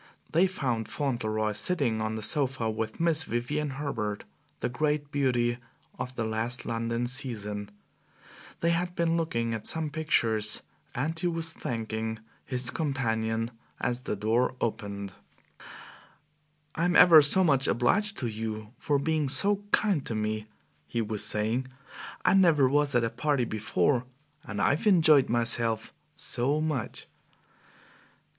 [0.31, 4.23] They found Fauntleroy sitting on the sofa with Miss Vivian Herbert,
[4.59, 5.59] the great beauty
[5.99, 7.69] of the last London season;
[8.61, 10.63] they had been looking at some pictures,
[10.95, 15.13] and he was thanking his companion as the door opened.
[16.73, 20.47] "I'm ever so much obliged to you for being so kind to me!"
[20.87, 21.67] he was saying;
[22.25, 24.05] "I never was at a party before,
[24.45, 27.05] and I've enjoyed myself so much!"